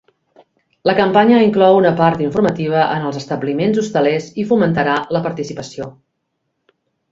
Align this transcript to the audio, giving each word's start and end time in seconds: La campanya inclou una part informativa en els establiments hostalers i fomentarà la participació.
La 0.89 0.93
campanya 0.99 1.41
inclou 1.47 1.77
una 1.79 1.91
part 1.99 2.23
informativa 2.29 2.81
en 2.95 3.05
els 3.11 3.21
establiments 3.21 3.79
hostalers 3.83 4.33
i 4.45 4.49
fomentarà 4.55 4.99
la 5.19 5.25
participació. 5.29 5.93